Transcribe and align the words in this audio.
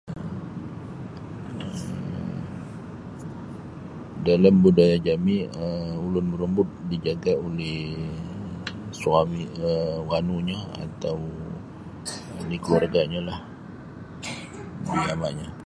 Dalam 4.27 4.55
budaya 4.65 4.97
jami' 5.07 5.43
um 5.63 5.93
ulun 6.05 6.25
marumbut 6.31 6.69
dijaga' 6.89 7.35
oleh 7.47 7.77
suami 9.01 9.43
um 9.67 9.97
wanunyo 10.09 10.59
atau 10.85 11.17
ali' 12.39 12.61
kaluarga'nyolah 12.63 13.39
indu 14.87 14.97
yama'nyo. 15.09 15.49